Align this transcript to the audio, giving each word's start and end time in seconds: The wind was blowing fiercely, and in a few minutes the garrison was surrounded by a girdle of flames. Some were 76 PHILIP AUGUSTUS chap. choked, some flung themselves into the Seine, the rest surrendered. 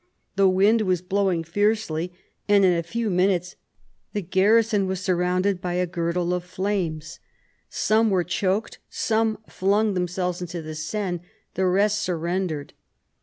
The 0.35 0.49
wind 0.49 0.81
was 0.81 1.03
blowing 1.03 1.43
fiercely, 1.43 2.11
and 2.49 2.65
in 2.65 2.75
a 2.75 2.81
few 2.81 3.07
minutes 3.07 3.55
the 4.13 4.23
garrison 4.23 4.87
was 4.87 4.99
surrounded 4.99 5.61
by 5.61 5.73
a 5.73 5.85
girdle 5.85 6.33
of 6.33 6.43
flames. 6.43 7.19
Some 7.69 8.09
were 8.09 8.23
76 8.27 8.39
PHILIP 8.39 8.55
AUGUSTUS 8.63 8.73
chap. 8.73 8.79
choked, 8.79 8.93
some 8.95 9.37
flung 9.47 9.93
themselves 9.93 10.41
into 10.41 10.63
the 10.63 10.73
Seine, 10.73 11.19
the 11.53 11.67
rest 11.67 11.99
surrendered. 12.01 12.73